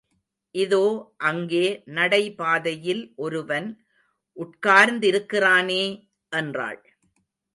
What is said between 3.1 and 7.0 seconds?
ஒருவன் உட்கார்ந்திருக்கிறானே! என்றாள்.